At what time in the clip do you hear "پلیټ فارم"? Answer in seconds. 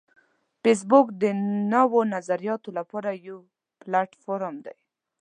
3.81-4.55